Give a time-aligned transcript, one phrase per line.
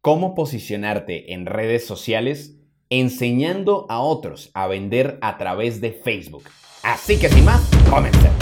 [0.00, 2.56] cómo posicionarte en redes sociales
[2.88, 6.44] enseñando a otros a vender a través de Facebook.
[6.82, 8.34] Así que sin más, comencemos.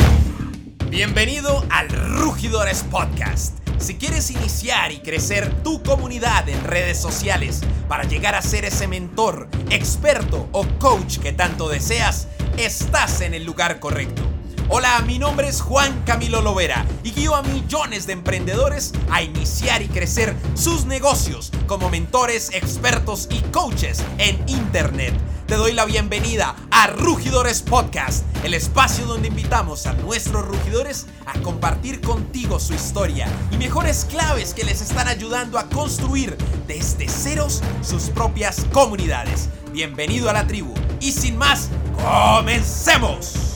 [0.88, 3.58] Bienvenido al Rugidores Podcast.
[3.78, 8.88] Si quieres iniciar y crecer tu comunidad en redes sociales para llegar a ser ese
[8.88, 14.22] mentor, experto o coach que tanto deseas, estás en el lugar correcto.
[14.70, 19.80] Hola, mi nombre es Juan Camilo Lovera y guío a millones de emprendedores a iniciar
[19.80, 25.14] y crecer sus negocios como mentores, expertos y coaches en Internet.
[25.46, 31.38] Te doy la bienvenida a Rugidores Podcast, el espacio donde invitamos a nuestros rugidores a
[31.40, 37.62] compartir contigo su historia y mejores claves que les están ayudando a construir desde ceros
[37.80, 39.48] sus propias comunidades.
[39.72, 41.70] Bienvenido a la tribu y sin más,
[42.02, 43.47] comencemos.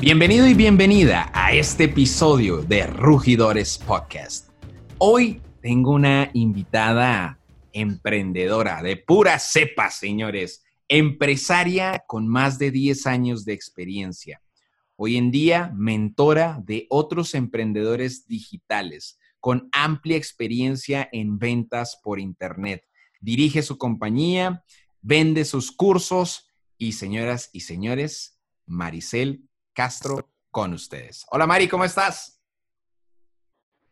[0.00, 4.48] Bienvenido y bienvenida a este episodio de Rugidores Podcast.
[4.96, 7.38] Hoy tengo una invitada
[7.74, 14.40] emprendedora de pura cepa, señores, empresaria con más de 10 años de experiencia.
[14.96, 22.86] Hoy en día, mentora de otros emprendedores digitales con amplia experiencia en ventas por Internet.
[23.20, 24.64] Dirige su compañía,
[25.02, 29.49] vende sus cursos y, señoras y señores, Maricel
[29.80, 31.24] Castro con ustedes.
[31.30, 32.38] Hola Mari, ¿cómo estás?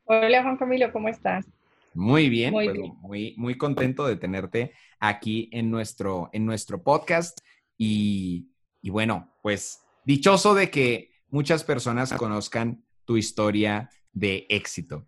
[0.05, 1.47] Hola Juan Camilo, ¿cómo estás?
[1.95, 2.69] Muy bien, muy,
[3.01, 7.39] pues, muy, contento de tenerte aquí en nuestro, en nuestro podcast
[7.79, 8.51] y,
[8.83, 15.07] y bueno, pues dichoso de que muchas personas conozcan tu historia de éxito.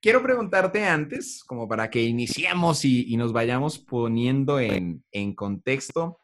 [0.00, 6.18] Quiero preguntarte antes, como para que iniciemos y, y nos vayamos poniendo en, en contexto,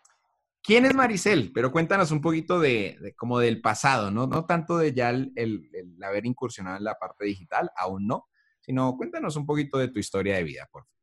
[0.64, 1.52] ¿Quién es Maricel?
[1.52, 4.26] Pero cuéntanos un poquito de, como del pasado, ¿no?
[4.26, 5.68] No tanto de ya el,
[6.02, 8.28] haber incursionado en la parte digital, aún no,
[8.62, 10.94] sino cuéntanos un poquito de tu historia de vida, por favor.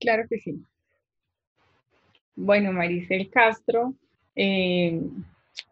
[0.00, 0.60] Claro que sí.
[2.34, 3.94] Bueno, Maricel Castro,
[4.34, 5.00] eh,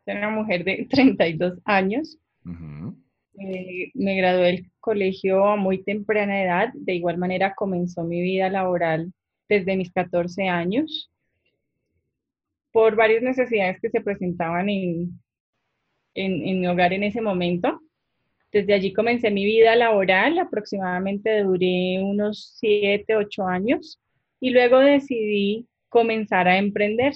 [0.06, 2.20] es una mujer de 32 años.
[3.36, 6.72] Eh, me gradué del colegio a muy temprana edad.
[6.72, 9.12] De igual manera comenzó mi vida laboral
[9.48, 11.10] desde mis 14 años
[12.72, 15.20] por varias necesidades que se presentaban en,
[16.14, 17.80] en, mi hogar en ese momento.
[18.52, 24.00] Desde allí comencé mi vida laboral, aproximadamente duré unos 7, 8 años
[24.40, 27.12] y luego decidí comenzar a emprender.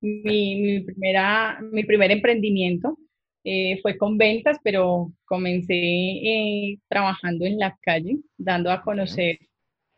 [0.00, 2.98] Mi, primera, mi primer emprendimiento
[3.44, 9.38] eh, fue con ventas, pero comencé eh, trabajando en la calle, dando a conocer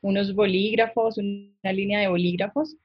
[0.03, 2.77] unos bolígrafos, una línea de bolígrafos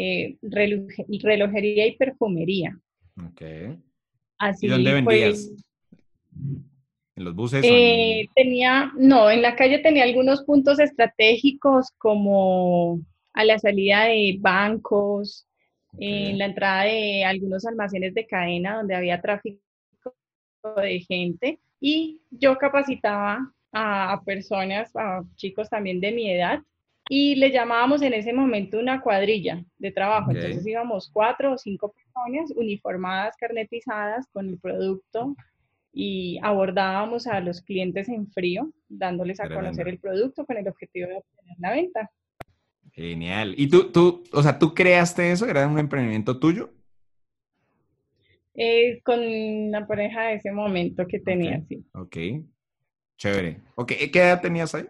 [0.00, 2.78] eh, relojería y perfumería.
[3.26, 3.42] Ok.
[4.60, 5.50] ¿Y dónde vendías?
[7.16, 7.64] ¿En los buses?
[7.64, 13.00] Eh, tenía, no, en la calle tenía algunos puntos estratégicos como
[13.32, 15.48] a la salida de bancos,
[15.98, 19.58] en la entrada de algunos almacenes de cadena donde había tráfico
[20.76, 26.60] de gente y yo capacitaba a personas, a chicos también de mi edad,
[27.08, 30.30] y le llamábamos en ese momento una cuadrilla de trabajo.
[30.30, 35.34] Entonces íbamos cuatro o cinco personas uniformadas, carnetizadas con el producto
[35.92, 41.08] y abordábamos a los clientes en frío, dándoles a conocer el producto con el objetivo
[41.08, 42.10] de obtener la venta.
[42.92, 43.54] Genial.
[43.56, 45.46] ¿Y tú, tú, o sea, tú creaste eso?
[45.46, 46.70] ¿Era un emprendimiento tuyo?
[48.54, 51.84] Eh, con la pareja de ese momento que tenía, sí.
[51.94, 52.16] Ok.
[53.16, 53.60] Chévere.
[53.76, 54.10] Okay.
[54.10, 54.84] ¿Qué edad tenías ahí?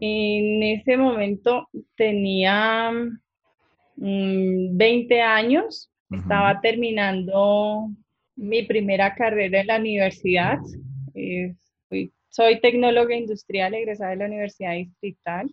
[0.00, 2.92] En ese momento tenía
[3.96, 7.88] 20 mm, años, estaba terminando
[8.36, 10.58] mi primera carrera en la universidad.
[11.14, 11.54] Eh,
[12.28, 15.50] soy tecnóloga industrial egresada de la Universidad Distrital.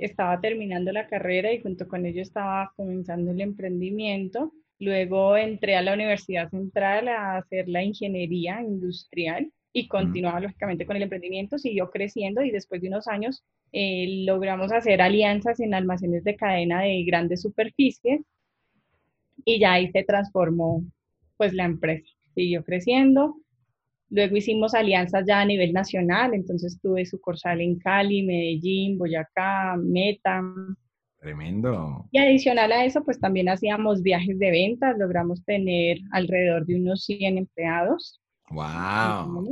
[0.00, 4.52] Estaba terminando la carrera y junto con ello estaba comenzando el emprendimiento.
[4.80, 10.96] Luego entré a la Universidad Central a hacer la ingeniería industrial y continuaba lógicamente con
[10.96, 16.24] el emprendimiento, siguió creciendo y después de unos años eh, logramos hacer alianzas en almacenes
[16.24, 18.22] de cadena de grandes superficies
[19.44, 20.82] y ya ahí se transformó
[21.36, 23.36] pues la empresa, siguió creciendo.
[24.08, 30.42] Luego hicimos alianzas ya a nivel nacional, entonces tuve sucursal en Cali, Medellín, Boyacá, Meta.
[31.20, 32.08] Tremendo.
[32.12, 37.04] Y adicional a eso, pues también hacíamos viajes de ventas, logramos tener alrededor de unos
[37.04, 39.44] 100 empleados Wow.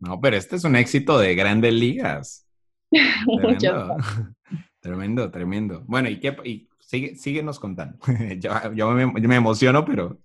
[0.00, 2.46] No, pero este es un éxito de grandes ligas.
[2.90, 3.96] Tremendo.
[4.80, 5.82] tremendo, tremendo.
[5.86, 6.36] Bueno, ¿y qué?
[6.44, 7.98] Y sigue, síguenos contando.
[8.74, 10.18] yo, me, emociono, pero...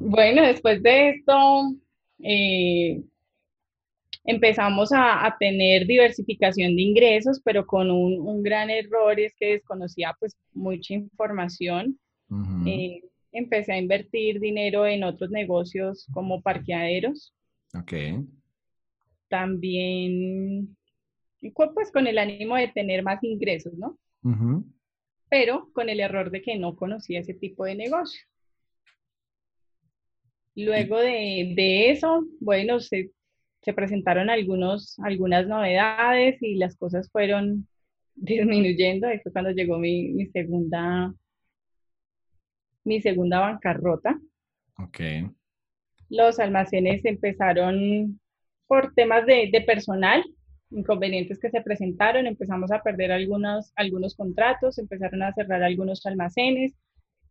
[0.00, 1.74] Bueno, después de esto,
[2.18, 3.02] eh,
[4.24, 10.36] empezamos a, tener diversificación de ingresos, pero con un, gran error es que desconocía pues
[10.52, 11.98] mucha información.
[12.64, 17.34] Eh, empecé a invertir dinero en otros negocios como parqueaderos.
[17.74, 17.92] Ok.
[19.28, 20.76] También,
[21.54, 23.98] pues con el ánimo de tener más ingresos, ¿no?
[25.28, 28.20] Pero con el error de que no conocía ese tipo de negocio.
[30.56, 33.12] Luego de, de eso, bueno, se
[33.62, 37.66] se presentaron algunos, algunas novedades y las cosas fueron
[38.14, 39.06] disminuyendo.
[39.06, 41.14] Ahí fue cuando llegó mi, mi segunda,
[42.90, 44.18] mi segunda bancarrota.
[44.78, 44.98] Ok.
[46.08, 48.20] Los almacenes empezaron
[48.66, 50.24] por temas de, de, personal,
[50.70, 56.74] inconvenientes que se presentaron, empezamos a perder algunos, algunos contratos, empezaron a cerrar algunos almacenes,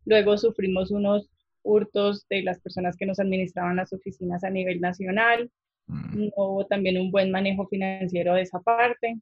[0.06, 1.30] luego sufrimos unos
[1.62, 5.50] hurtos de las personas que nos administraban las oficinas a nivel nacional,
[5.86, 9.18] no hubo también un buen manejo financiero de esa parte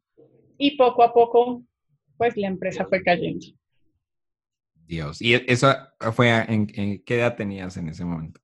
[0.56, 1.64] y poco a poco,
[2.16, 3.46] pues la empresa fue cayendo.
[4.88, 5.68] Dios, ¿y eso
[6.14, 8.40] fue en, qué edad tenías en ese momento?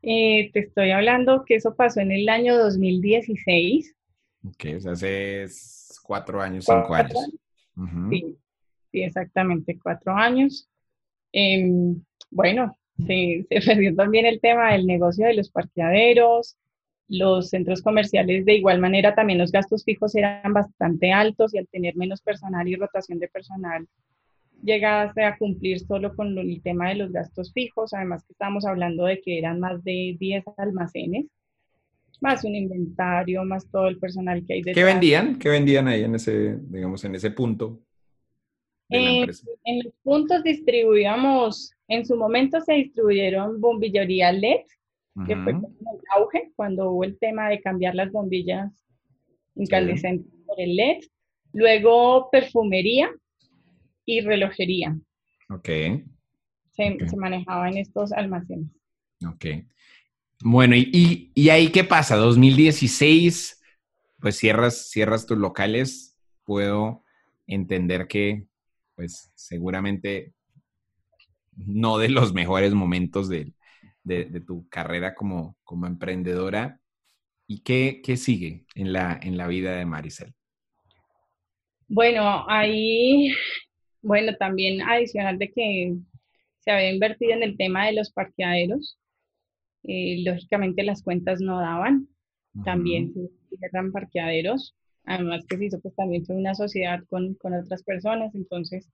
[0.00, 3.94] Eh, te estoy hablando que eso pasó en el año 2016.
[4.46, 5.46] Ok, o sea, hace
[6.02, 7.12] cuatro años, cinco años.
[8.10, 8.36] sí,
[8.90, 10.70] sí, exactamente, cuatro años.
[11.32, 12.74] Em, bueno,
[13.06, 16.56] se, se perdió también el tema del negocio de los parqueaderos,
[17.08, 21.68] los centros comerciales de igual manera también los gastos fijos eran bastante altos y al
[21.68, 23.86] tener menos personal y rotación de personal
[24.62, 29.04] llegaste a cumplir solo con el tema de los gastos fijos, además que estábamos hablando
[29.04, 31.26] de que eran más de 10 almacenes,
[32.20, 34.76] más un inventario, más todo el personal que hay detrás.
[34.76, 35.38] ¿Qué vendían?
[35.38, 37.80] ¿Qué vendían ahí en ese, digamos, en ese punto?
[38.90, 44.60] en los puntos distribuíamos, en su momento se distribuyeron bombillería LED,
[45.26, 48.84] que fue como el auge cuando hubo el tema de cambiar las bombillas
[49.54, 51.02] incandescentes por el LED.
[51.52, 53.10] Luego perfumería
[54.04, 54.96] y relojería.
[55.48, 55.68] Ok.
[56.72, 58.68] Se, manejaba en estos almacenes.
[59.26, 59.46] Ok.
[60.42, 62.16] Bueno, y, y, ahí qué pasa?
[62.16, 63.62] 2016,
[64.20, 66.16] pues cierras, cierras tus locales.
[66.44, 67.04] Puedo
[67.46, 68.46] entender que,
[68.96, 70.34] pues seguramente
[71.56, 73.54] no de los mejores momentos del,
[74.04, 76.80] de, tu carrera como, como emprendedora.
[77.46, 80.34] ¿Y qué, qué, sigue en la, en la vida de Maricel?
[81.88, 83.30] Bueno, ahí,
[84.04, 85.94] bueno, también adicional de que
[86.60, 88.98] se había invertido en el tema de los parqueaderos,
[89.82, 92.08] eh, lógicamente las cuentas no daban,
[92.64, 97.52] también se cierran parqueaderos, además que se hizo pues también fue una sociedad con, con
[97.52, 98.88] otras personas, entonces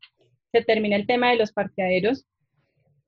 [0.50, 2.26] se termina el tema de los parqueaderos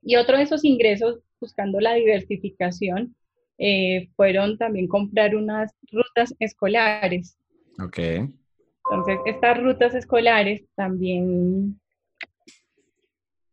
[0.03, 3.17] y otro de esos ingresos buscando la diversificación,
[3.59, 7.37] eh, fueron también comprar unas rutas escolares.
[7.83, 7.99] Ok.
[7.99, 11.81] Entonces, estas rutas escolares también,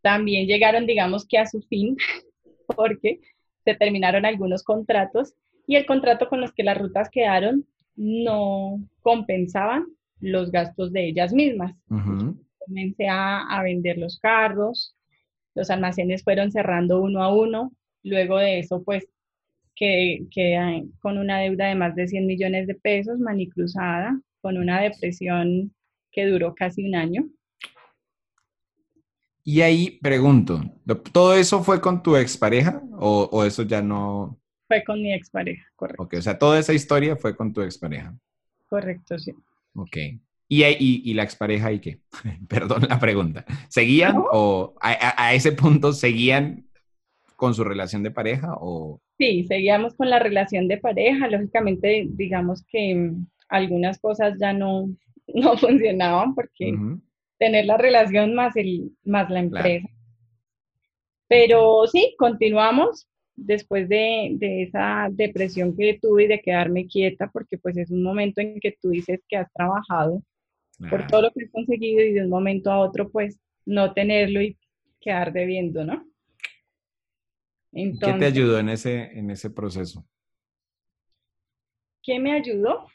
[0.01, 1.97] también llegaron, digamos que a su fin,
[2.75, 3.19] porque
[3.63, 5.33] se terminaron algunos contratos
[5.67, 7.65] y el contrato con los que las rutas quedaron
[7.95, 9.85] no compensaban
[10.19, 11.73] los gastos de ellas mismas.
[12.57, 14.95] Comencé a, a, vender los carros,
[15.55, 17.71] los almacenes fueron cerrando uno a uno,
[18.03, 19.07] Luego de eso, pues,
[19.75, 20.25] que,
[20.99, 25.73] con una deuda de más de 100 millones de pesos, manicruzada, con una depresión
[26.11, 27.29] que duró casi un año.
[29.49, 30.61] Y ahí pregunto,
[31.11, 34.39] ¿todo eso fue con tu expareja o, o eso ya no?
[34.67, 36.03] Fue con mi expareja, correcto.
[36.03, 38.15] Ok, o sea, toda esa historia fue con tu expareja.
[38.67, 39.33] Correcto, sí.
[39.73, 39.97] Ok.
[40.47, 41.99] ¿Y, y, y la expareja y qué?
[42.47, 43.43] Perdón la pregunta.
[43.69, 46.67] ¿Seguían o a, a, ese punto seguían
[47.35, 49.01] con su relación de pareja o...?
[49.17, 51.27] Sí, seguíamos con la relación de pareja.
[51.27, 54.91] Lógicamente, digamos que mm, algunas cosas ya no,
[55.33, 56.71] no funcionaban porque
[57.39, 59.87] tener la relación más, el, más la empresa.
[61.27, 67.57] Pero sí, continuamos después de, de, esa depresión que tuve y de quedarme quieta, porque
[67.57, 70.21] pues es un momento en que tú dices que has trabajado
[70.89, 74.41] por todo lo que has conseguido y de un momento a otro pues no tenerlo
[74.41, 74.57] y
[74.99, 76.05] quedar debiendo, ¿no?
[77.71, 80.05] ¿Qué te ayudó en ese, en ese proceso?
[82.01, 82.87] ¿Qué me ayudó?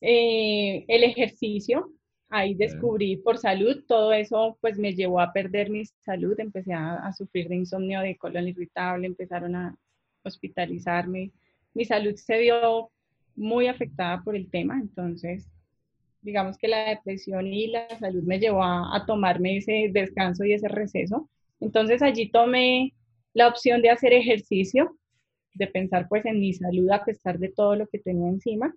[0.00, 1.92] Eh, el ejercicio,
[2.28, 7.12] ahí descubrí por salud, todo eso pues me llevó a perder mi salud, empecé a,
[7.12, 9.76] sufrir de insomnio, de colon irritable, empezaron a
[10.22, 11.30] hospitalizarme,
[11.74, 12.90] mi salud se vio
[13.36, 15.48] muy afectada por el tema, entonces
[16.20, 20.68] digamos que la depresión y la salud me llevó a tomarme ese descanso y ese
[20.68, 21.28] receso
[21.60, 22.94] entonces allí tomé
[23.34, 24.94] la opción de hacer ejercicio.
[25.54, 28.72] de pensar pues en mi salud a pesar de todo lo que tenía encima.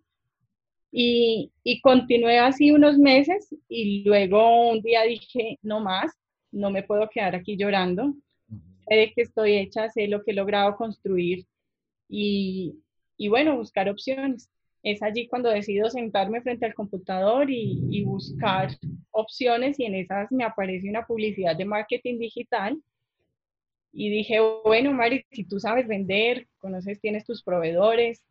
[0.92, 6.12] Y, y continué así unos meses y luego un día dije, no más,
[6.52, 8.14] no me puedo quedar aquí llorando,
[8.88, 11.46] sé de que estoy hecha, sé lo que he logrado construir
[12.10, 12.76] y,
[13.16, 14.50] y bueno, buscar opciones.
[14.84, 18.72] Es allí cuando decido sentarme frente al computador y, y buscar
[19.12, 22.82] opciones y en esas me aparece una publicidad de marketing digital
[23.94, 28.24] y dije, bueno, Mari, si tú sabes vender, conoces, tienes tus proveedores,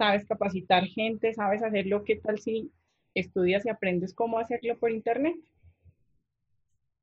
[0.00, 2.72] sabes capacitar gente, sabes hacerlo, ¿qué tal si
[3.14, 5.36] estudias y aprendes cómo hacerlo por internet?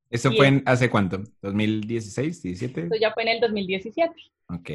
[0.10, 1.20] ¿Eso fue en, hace cuánto?
[1.44, 2.82] ¿2016, 17?
[2.86, 4.12] Eso ya fue en el 2017.
[4.50, 4.70] Ok.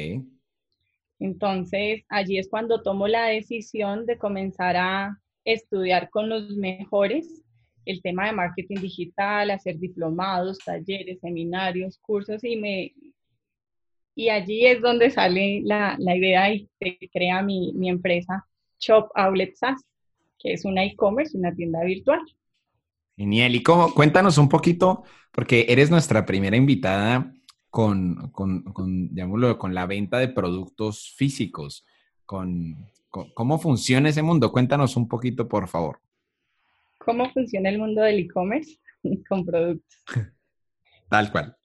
[1.19, 7.43] Entonces, allí es cuando tomo la decisión de comenzar a estudiar con los mejores
[7.85, 12.93] el tema de marketing digital, hacer diplomados, talleres, seminarios, cursos y me,
[14.15, 18.45] y allí es donde sale la, idea y se crea mi, empresa
[18.79, 19.81] Shop Outlet SaaS,
[20.39, 22.21] que es una e-commerce, una tienda virtual.
[23.15, 23.55] Genial.
[23.55, 27.33] Y cómo, cuéntanos un poquito, porque eres nuestra primera invitada
[27.69, 29.09] con, con, con,
[29.57, 31.85] con la venta de productos físicos.
[32.25, 32.89] Con,
[33.33, 34.51] ¿Cómo funciona ese mundo?
[34.51, 35.99] Cuéntanos un poquito, por favor.
[36.97, 38.79] ¿Cómo funciona el mundo del e-commerce
[39.29, 40.03] con productos?
[41.09, 41.55] Tal cual.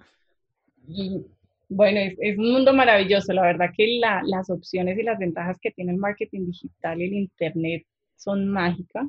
[1.69, 3.33] Bueno, es, un mundo maravilloso.
[3.33, 7.13] La verdad que las opciones y las ventajas que tiene el marketing digital y el
[7.15, 7.85] Internet
[8.17, 9.07] son mágicas.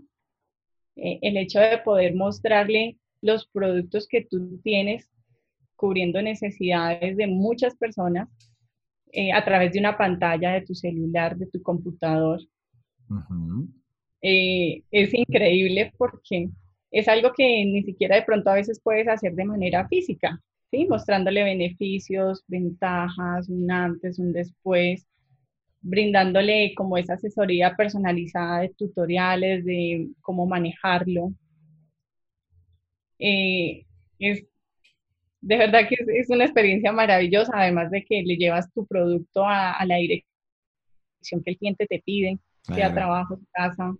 [0.95, 5.09] Eh, el hecho de poder mostrarle los productos que tú tienes
[5.75, 8.27] cubriendo necesidades de muchas personas
[9.11, 12.41] eh, a través de una pantalla de tu celular, de tu computador,
[14.21, 16.49] eh, es increíble porque
[16.91, 20.39] es algo que ni siquiera de pronto a veces puedes hacer de manera física.
[20.71, 20.85] ¿Sí?
[20.87, 25.07] Mostrándole beneficios, ventajas, un antes, un después,
[25.81, 31.33] brindándole como esa asesoría personalizada de tutoriales, de cómo manejarlo.
[33.19, 33.85] Eh,
[34.19, 34.45] es,
[35.41, 39.83] de verdad que es, una experiencia maravillosa, además de que le llevas tu producto a,
[39.85, 43.93] la dirección que el cliente te pide, sea trabajo, casa.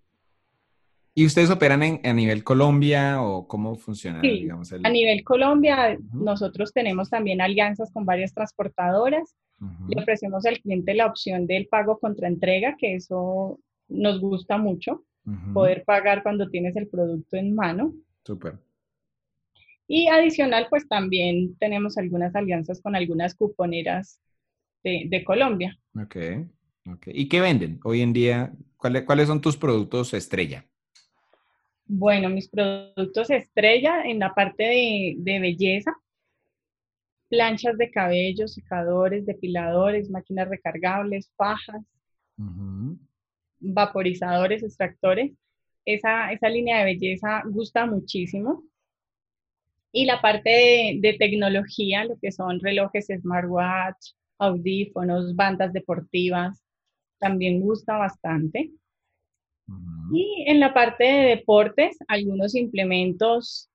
[1.14, 4.22] ¿Y ustedes operan en, a nivel Colombia o cómo funciona?
[4.22, 4.48] Sí,
[4.84, 9.36] a nivel Colombia nosotros tenemos también alianzas con varias transportadoras.
[9.90, 15.04] Le ofrecemos al cliente la opción del pago contra entrega, que eso nos gusta mucho,
[15.54, 17.94] poder pagar cuando tienes el producto en mano.
[18.24, 18.58] Súper.
[19.86, 24.22] Y adicional, pues también tenemos algunas alianzas con algunas cuponeras
[24.84, 25.78] de, de Colombia.
[25.96, 26.16] Ok,
[26.86, 27.08] ok.
[27.08, 28.54] ¿Y qué venden hoy en día?
[28.78, 30.69] ¿Cuáles, ¿Cuáles son tus productos estrella?
[31.92, 34.64] Bueno, mis productos estrella en la parte
[35.18, 35.92] de, belleza,
[37.30, 41.82] planchas de cabello, secadores, depiladores, máquinas recargables, fajas,
[43.60, 45.32] vaporizadores, extractores.
[45.84, 48.64] Esa, esa, línea de belleza gusta muchísimo.
[49.92, 56.62] Y la parte de, tecnología, lo que son relojes smartwatch, audífonos, bandas deportivas,
[57.18, 58.70] también gusta bastante.
[60.12, 63.70] Y en la parte de deportes, algunos implementos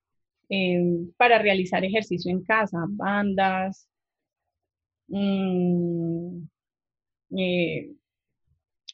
[0.49, 0.83] eh,
[1.17, 3.89] para realizar ejercicio en casa, bandas,
[5.09, 6.43] mm,
[7.37, 7.93] eh,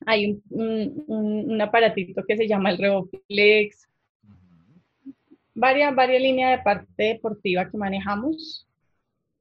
[0.07, 3.89] hay un, aparatito que se llama el Revoflex,
[5.55, 8.67] varias, varias líneas de parte deportiva que manejamos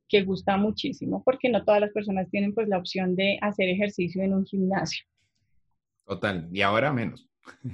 [0.08, 4.24] que gusta muchísimo porque no todas las personas tienen pues la opción de hacer ejercicio
[4.24, 5.06] en un gimnasio.
[6.06, 7.29] Total, y ahora menos.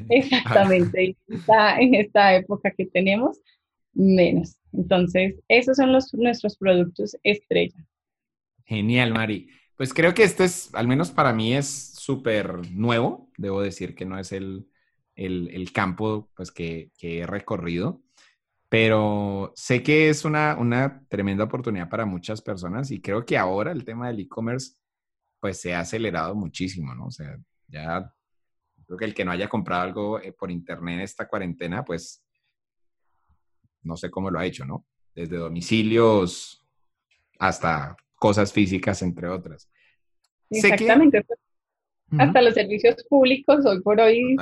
[0.10, 3.39] Exactamente, en esta época que tenemos,
[3.94, 4.58] menos.
[4.74, 7.86] Entonces, esos son los, nuestros productos estrella.
[8.65, 9.50] Genial, Mari.
[9.77, 13.29] Pues creo que esto es, al menos para mí, es súper nuevo.
[13.38, 14.67] Debo decir que no es el,
[15.15, 18.01] el, campo pues, que, que, he recorrido,
[18.70, 23.72] pero sé que es una, una tremenda oportunidad para muchas personas y creo que ahora
[23.72, 24.75] el tema del e-commerce
[25.39, 27.08] pues se ha acelerado muchísimo, ¿no?
[27.08, 28.12] O sea, ya
[28.86, 32.24] Creo que el que no haya comprado algo eh, por internet en esta cuarentena, pues
[33.84, 34.86] no sé cómo lo ha hecho, ¿no?
[35.13, 36.63] Desde domicilios
[37.39, 39.70] hasta cosas físicas, entre otras.
[40.50, 41.25] Exactamente.
[42.18, 44.36] Hasta los servicios públicos hoy por hoy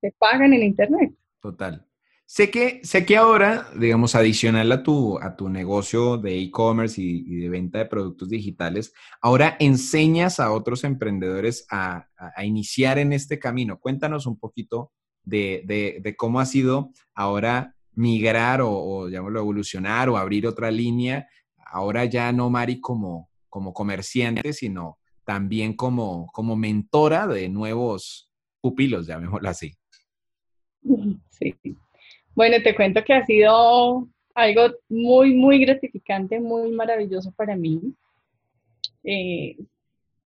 [0.00, 1.12] se, pagan en internet.
[1.40, 1.84] Total.
[2.32, 7.24] Sé que, sé que ahora, digamos, adicional a tu, a tu negocio de e-commerce y,
[7.24, 12.06] de venta de productos digitales, ahora enseñas a otros emprendedores a,
[12.44, 13.80] iniciar en este camino.
[13.80, 14.92] Cuéntanos un poquito
[15.24, 21.26] de, cómo ha sido ahora migrar o, o, evolucionar o abrir otra línea.
[21.66, 29.08] Ahora ya no Mari como, como comerciante, sino también como, como mentora de nuevos pupilos,
[29.08, 29.74] llamémoslo así.
[31.28, 31.56] Sí.
[32.34, 37.80] Bueno, te cuento que ha sido algo muy, muy gratificante, muy maravilloso para mí.
[39.04, 39.56] Eh,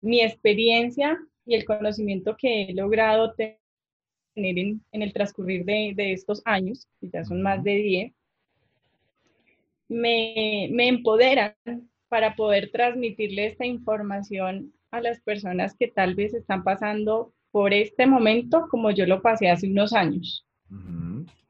[0.00, 3.58] mi experiencia y el conocimiento que he logrado tener
[4.36, 8.12] en, el transcurrir de, estos años, que ya son más de 10,
[9.88, 11.54] me, me empoderan
[12.08, 18.06] para poder transmitirle esta información a las personas que tal vez están pasando por este
[18.06, 20.46] momento como yo lo pasé hace unos años.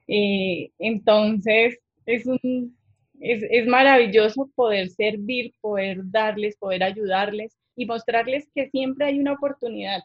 [0.07, 2.77] Eh, entonces, es, un,
[3.21, 9.33] es, es, maravilloso poder servir, poder darles, poder ayudarles y mostrarles que siempre hay una
[9.33, 10.03] oportunidad,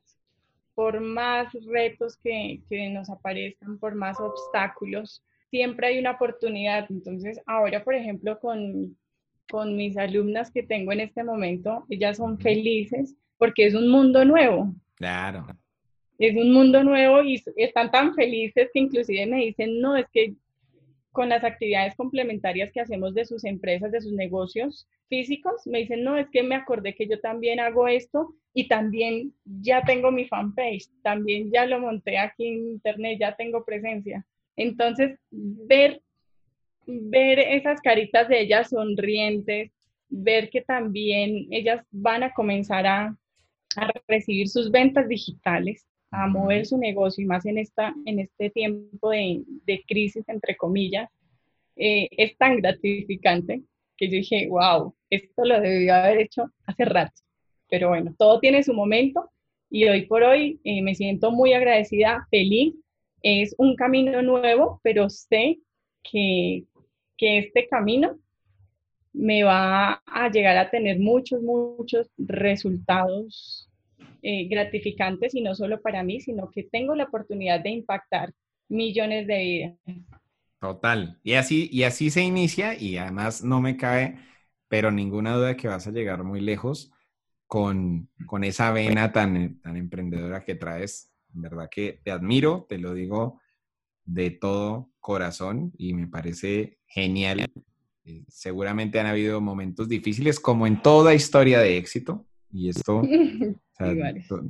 [0.73, 6.85] por más retos que, que nos aparezcan, por más obstáculos, siempre hay una oportunidad.
[6.89, 8.97] Entonces, ahora, por ejemplo, con,
[9.49, 14.23] con mis alumnas que tengo en este momento, ellas son felices porque es un mundo
[14.23, 14.73] nuevo.
[14.95, 15.47] Claro.
[16.19, 20.33] Es un mundo nuevo y están tan felices que inclusive me dicen, no, es que
[21.11, 26.03] con las actividades complementarias que hacemos de sus empresas, de sus negocios físicos, me dicen,
[26.03, 30.25] no, es que me acordé que yo también hago esto y también ya tengo mi
[30.25, 34.25] fanpage, también ya lo monté aquí en internet, ya tengo presencia.
[34.55, 36.01] Entonces, ver,
[36.85, 39.71] ver esas caritas de ellas sonrientes,
[40.09, 43.17] ver que también ellas van a comenzar a,
[43.77, 48.49] a recibir sus ventas digitales, a mover su negocio y más en, esta, en este
[48.49, 51.09] tiempo de, crisis, entre comillas,
[51.75, 53.63] eh, es tan gratificante
[53.97, 57.21] que yo dije, wow, esto lo debí haber hecho hace rato.
[57.69, 59.29] Pero bueno, todo tiene su momento
[59.69, 62.73] y hoy por hoy eh, me siento muy agradecida, feliz.
[63.21, 65.59] Es un camino nuevo, pero sé
[66.03, 66.63] que,
[67.17, 68.17] que este camino
[69.13, 73.68] me va a llegar a tener muchos, muchos resultados
[74.21, 78.33] eh, gratificantes y no solo para mí, sino que tengo la oportunidad de impactar
[78.67, 80.05] millones de vidas.
[80.59, 81.19] Total.
[81.23, 84.19] Y así, y así se inicia y además no me cabe,
[84.67, 86.91] pero ninguna duda que vas a llegar muy lejos
[87.47, 91.11] con, con esa vena tan, tan emprendedora que traes.
[91.33, 93.39] En verdad que te admiro, te lo digo
[94.03, 97.45] de todo corazón y me parece genial.
[98.03, 103.01] Eh, seguramente han habido momentos difíciles como en toda historia de éxito y esto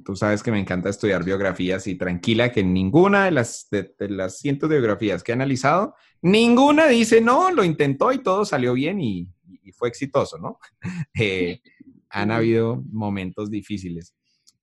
[0.06, 4.40] tú, sabes que me encanta estudiar biografías y tranquila que ninguna de las, de, las
[4.40, 9.00] cientos de biografías que he analizado, ninguna dice, no, lo intentó y todo salió bien
[9.02, 9.30] y,
[9.72, 10.60] fue exitoso, ¿no?
[11.20, 11.62] Eh,
[12.10, 14.16] han habido momentos difíciles.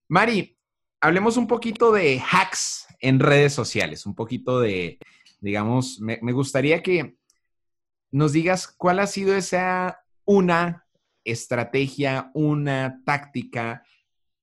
[0.08, 0.58] Mari,
[1.00, 4.98] hablemos un poquito de hacks en redes sociales, un poquito de,
[5.40, 7.16] digamos, me, me gustaría que
[8.10, 10.85] nos digas cuál ha sido esa una
[11.26, 13.82] estrategia, una táctica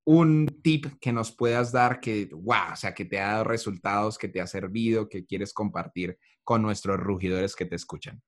[0.04, 4.18] un tip que nos puedas dar que, wow, o sea, que te ha dado resultados,
[4.18, 8.22] que te ha servido, que quieres compartir con nuestros rugidores que te escuchan?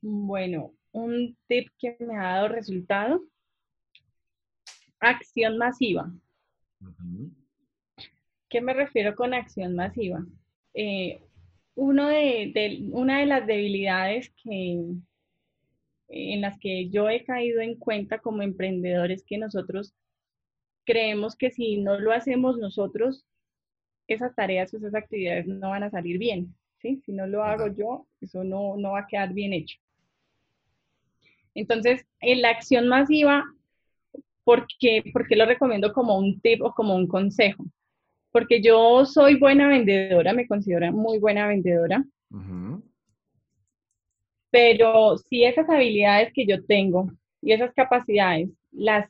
[0.00, 3.24] Bueno, un tip que me ha dado resultado,
[5.00, 6.12] acción masiva.
[8.48, 10.24] ¿Qué me refiero con acción masiva?
[10.74, 11.20] Eh,
[11.74, 14.84] uno de, una de las debilidades que,
[16.12, 19.94] en las que yo he caído en cuenta como emprendedores que nosotros
[20.84, 23.24] creemos que si no lo hacemos nosotros,
[24.08, 26.54] esas tareas o esas actividades no van a salir bien.
[26.80, 27.00] ¿sí?
[27.06, 29.78] Si no lo hago yo, eso no, no va a quedar bien hecho.
[31.54, 33.44] Entonces, en la acción masiva,
[34.44, 37.64] ¿por qué, lo recomiendo como un tip o como un consejo?
[38.30, 42.04] Porque yo soy buena vendedora, me considero muy buena vendedora.
[44.52, 47.10] Pero si esas habilidades que yo tengo
[47.40, 49.08] y esas capacidades las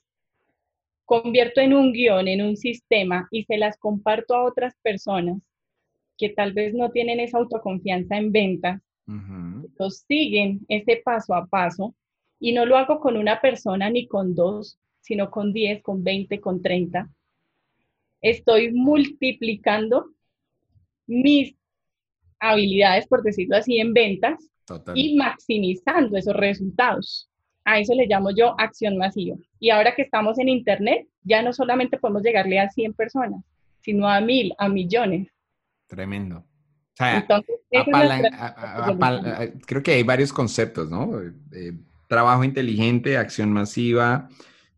[1.05, 5.39] convierto en un guion, en un sistema y se las comparto a otras personas
[6.17, 8.81] que tal vez no tienen esa autoconfianza en ventas,
[10.07, 11.93] siguen ese paso a paso
[12.39, 16.41] y no lo hago con una persona ni con dos, sino con 10, con 20,
[16.41, 17.11] con 30.
[18.21, 20.07] Estoy multiplicando
[21.09, 21.57] mis
[22.39, 24.52] habilidades, por decirlo así, en ventas
[24.95, 27.29] y maximizando esos resultados.
[27.65, 29.37] A eso le llamo yo acción masiva.
[29.61, 33.45] Y ahora que estamos en Internet, ya no solamente podemos llegarle a 100 personas,
[33.81, 35.29] sino a mil, a millones.
[35.87, 36.45] Tremendo.
[39.67, 41.21] creo que hay varios conceptos, ¿no?
[41.53, 41.73] Eh,
[42.09, 44.29] trabajo inteligente, acción masiva,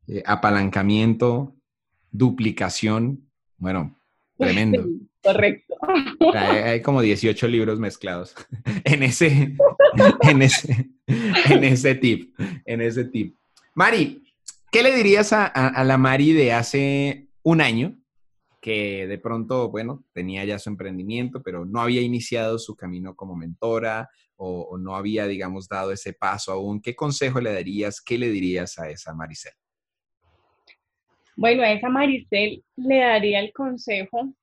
[0.07, 1.55] eh, apalancamiento,
[2.11, 3.29] duplicación.
[3.57, 3.97] Bueno,
[4.37, 4.85] tremendo.
[5.25, 5.75] Correcto.
[6.35, 8.35] Hay, como 18 libros mezclados
[8.85, 9.57] en ese,
[10.23, 13.37] en ese, en ese tip, en ese tip.
[13.75, 14.23] Mari,
[14.71, 17.99] ¿qué le dirías a, la Mari de hace un año
[18.61, 23.37] que de pronto, bueno, tenía ya su emprendimiento, pero no había iniciado su camino como
[23.37, 26.81] mentora o, no había, digamos, dado ese paso aún?
[26.81, 28.01] ¿Qué consejo le darías?
[28.01, 29.53] ¿Qué le dirías a esa Maricel?
[31.37, 34.35] Bueno, a esa Maricel le daría el consejo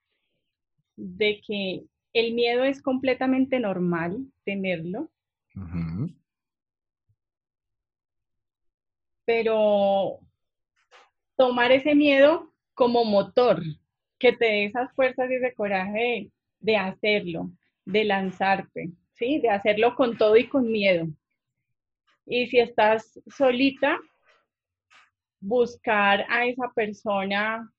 [1.01, 1.83] de que
[2.13, 5.09] el miedo es completamente normal tenerlo,
[9.25, 10.19] pero
[11.35, 13.61] tomar ese miedo como motor,
[14.19, 17.49] que te dé esas fuerzas y ese coraje de, hacerlo,
[17.85, 19.39] de lanzarte, ¿sí?
[19.39, 21.07] De hacerlo con todo y con miedo.
[22.25, 23.99] Y si estás solita,
[25.39, 27.71] buscar a esa persona,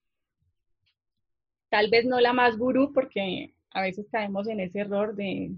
[1.72, 5.52] tal vez no la más gurú, porque a veces caemos en ese error de,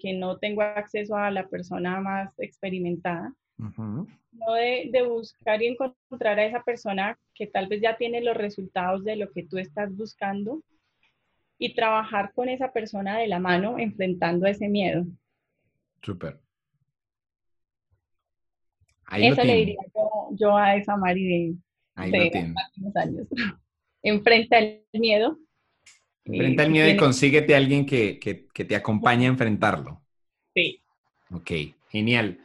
[0.00, 6.38] que no tengo acceso a la persona más experimentada, no de, de, buscar y encontrar
[6.38, 9.94] a esa persona que tal vez ya tiene los resultados de lo que tú estás
[9.94, 10.62] buscando
[11.58, 15.04] y trabajar con esa persona de la mano enfrentando ese miedo.
[16.00, 16.40] Súper.
[19.12, 19.80] Eso le diría
[20.30, 21.54] yo, a esa Mari
[21.96, 22.54] de, de
[22.94, 23.26] años.
[24.02, 25.38] Enfrenta el miedo.
[26.24, 28.18] Enfrenta el miedo y consíguete a alguien que,
[28.52, 30.02] te acompañe a enfrentarlo.
[30.54, 30.80] Sí.
[31.30, 31.50] Ok,
[31.88, 32.38] genial.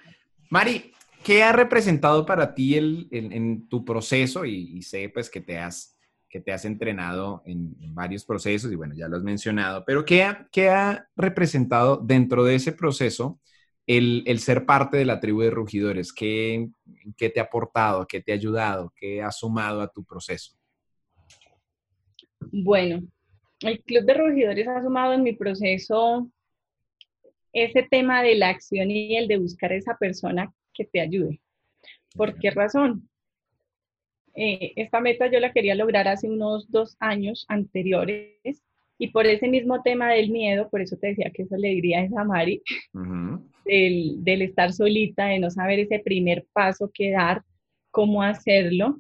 [0.50, 0.92] Mari,
[1.24, 4.46] ¿qué ha representado para ti el, en tu proceso?
[4.46, 5.98] Y, sé pues que te has,
[6.30, 10.24] que te has entrenado en, varios procesos y bueno, ya lo has mencionado, pero ¿qué
[10.24, 13.40] ha, qué ha representado dentro de ese proceso
[13.86, 16.12] el, ser parte de la tribu de rugidores?
[16.12, 16.70] ¿Qué,
[17.18, 18.08] ¿Qué te ha aportado?
[18.08, 18.94] ¿Qué te ha ayudado?
[18.96, 20.58] ¿Qué ha sumado a tu proceso?
[22.52, 23.02] Bueno,
[23.62, 26.30] el Club de Rugidores ha sumado en mi proceso
[27.54, 31.40] ese tema de la acción y el de buscar esa persona que te ayude.
[32.16, 33.10] ¿Por qué razón?
[34.36, 38.64] Eh, esta meta yo la quería lograr hace unos dos años anteriores
[38.98, 42.00] y por ese mismo tema del miedo, por eso te decía que eso le diría
[42.00, 42.62] a esa Mari,
[43.66, 47.44] del, estar solita, de no saber ese primer paso que dar,
[47.92, 49.00] cómo hacerlo,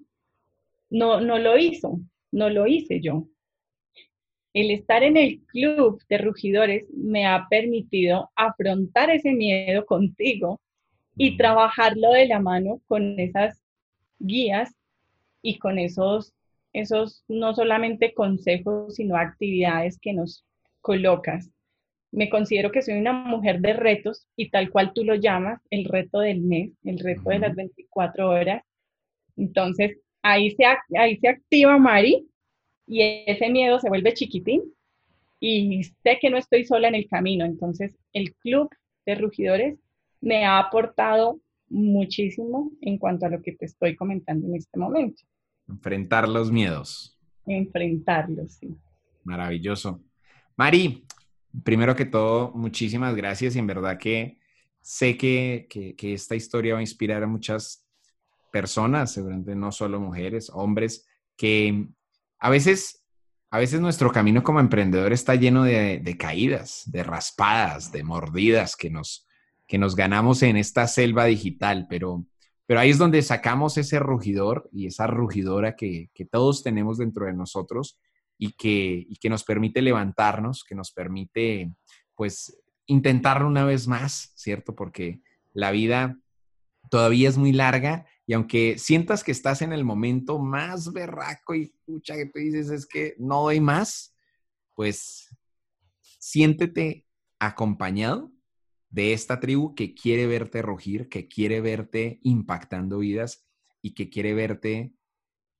[0.90, 2.00] no, no lo hizo,
[2.32, 3.28] no lo hice yo.
[4.54, 10.62] El estar en el club de rugidores me ha permitido afrontar ese miedo contigo
[11.16, 13.62] y trabajarlo de la mano con esas
[14.20, 14.76] guías
[15.42, 16.34] y con esos,
[16.72, 20.46] esos no solamente consejos, sino actividades que nos
[20.82, 21.50] colocas.
[22.12, 25.86] Me considero que soy una mujer de retos y tal cual tú lo llamas, el
[25.86, 28.64] reto del mes, el reto de las 24 horas.
[29.36, 30.64] Entonces, ahí se,
[30.96, 32.28] ahí se activa Mari
[32.88, 34.62] y ese miedo se vuelve chiquitín
[35.40, 37.46] y sé que no estoy sola en el camino.
[37.46, 38.70] Entonces, el club
[39.06, 39.80] de rugidores
[40.22, 45.24] me ha aportado muchísimo en cuanto a lo que te estoy comentando en este momento.
[45.68, 47.18] Enfrentar los miedos.
[47.46, 48.76] Enfrentarlos, sí.
[49.24, 50.02] Maravilloso.
[50.56, 51.06] Mari,
[51.64, 54.38] primero que todo, muchísimas gracias y en verdad que
[54.82, 55.68] sé que,
[56.02, 57.88] esta historia va a inspirar a muchas
[58.52, 61.88] personas, seguramente no solo mujeres, hombres, que
[62.44, 63.06] a veces,
[63.52, 68.90] a veces nuestro camino como emprendedor está lleno de, caídas, de raspadas, de mordidas que
[68.90, 69.26] nos,
[69.66, 72.26] que nos ganamos en esta selva digital, pero,
[72.66, 77.28] pero ahí es donde sacamos ese rugidor y esa rugidora que, que todos tenemos dentro
[77.28, 77.98] de nosotros
[78.38, 81.72] y que, que nos permite levantarnos, que nos permite,
[82.14, 84.76] pues, intentarlo una vez más, ¿cierto?
[84.76, 85.22] Porque
[85.54, 86.20] la vida
[86.90, 91.74] todavía es muy larga y aunque sientas que estás en el momento más berraco y
[91.86, 94.16] pucha que te dices es que no doy más,
[94.76, 95.36] pues
[96.20, 97.06] siéntete
[97.40, 98.32] acompañado
[98.90, 103.46] de esta tribu que quiere verte rugir, que quiere verte impactando vidas
[103.82, 104.94] y que quiere verte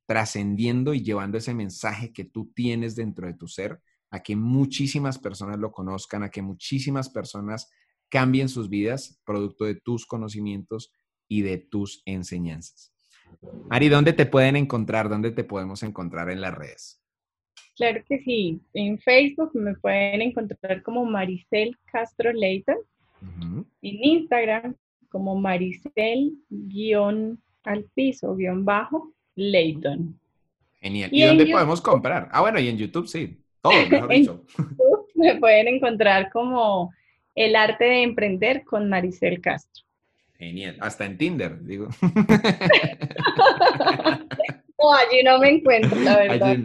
[0.06, 5.18] trascendiendo y llevando ese mensaje que tú tienes dentro de tu ser a que muchísimas
[5.18, 7.70] personas lo conozcan, a que muchísimas personas
[8.10, 10.94] cambien sus vidas producto de tus conocimientos
[11.28, 12.94] y de tus enseñanzas.
[13.70, 15.10] Ari, ¿dónde te pueden encontrar?
[15.10, 17.02] ¿Dónde te podemos encontrar en las redes?
[17.76, 18.62] Claro que sí.
[18.74, 22.78] En Facebook me pueden encontrar como Maricel Castro Leighton.
[23.42, 24.76] En Instagram
[25.10, 30.20] como Maricel guion al piso guion bajo Leighton.
[30.82, 31.10] Genial.
[31.14, 32.28] ¿Y, dónde podemos comprar?
[32.32, 33.40] Ah, bueno, y en YouTube sí.
[33.62, 34.44] Todo, mejor dicho.
[35.16, 36.92] me pueden encontrar como
[37.36, 39.84] El arte de emprender con Maricel Castro.
[40.44, 40.78] Genial.
[40.82, 41.88] Hasta en Tinder, digo.
[42.02, 42.10] no,
[44.94, 46.58] allí no me encuentro, la verdad.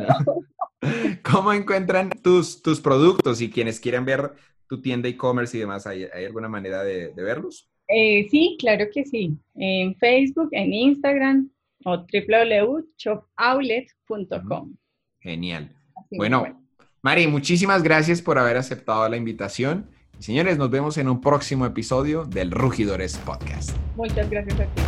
[1.23, 4.33] ¿Cómo encuentran tus, tus productos y quienes quieren ver
[4.69, 5.87] tu tienda e-commerce y demás?
[5.87, 7.71] ¿Hay, alguna manera de, verlos?
[7.87, 9.39] Eh, sí, claro que sí.
[9.55, 11.49] En Facebook, en Instagram,
[11.85, 14.75] o www.chopoutlet.com.
[15.21, 15.73] Genial.
[16.11, 16.65] bueno,
[17.03, 19.89] Mari, muchísimas gracias por haber aceptado la invitación.
[20.19, 23.71] Señores, nos vemos en un próximo episodio del Rugidores Podcast.
[23.97, 24.83] Muchas gracias a ti.